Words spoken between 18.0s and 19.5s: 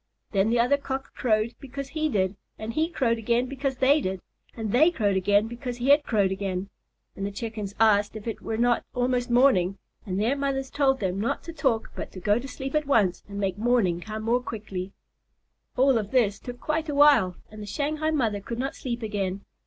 mother could not sleep again.